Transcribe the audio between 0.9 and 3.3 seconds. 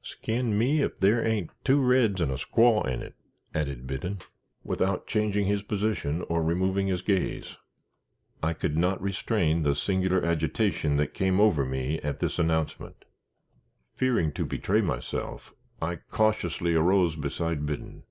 there ain't two reds and a squaw in it,"